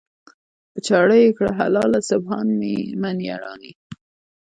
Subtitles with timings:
[0.71, 2.47] "په چاړه یې کړه حلاله سبحان
[3.01, 3.71] من یرانی".